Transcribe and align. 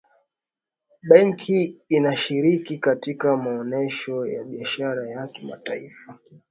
benki 1.09 1.67
inashiriki 1.89 2.77
katika 2.77 3.37
maonesho 3.37 4.25
ya 4.25 4.43
biashara 4.43 5.07
ya 5.09 5.27
kimataifa 5.27 6.19